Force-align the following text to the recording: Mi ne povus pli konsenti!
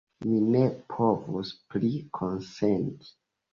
Mi 0.27 0.37
ne 0.45 0.61
povus 0.93 1.53
pli 1.75 1.93
konsenti! 2.21 3.15